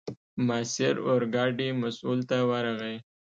ماسیر 0.47 0.95
اورګاډي 1.07 1.69
مسوول 1.81 2.19
ته 2.29 2.37
ورغی. 2.49 2.95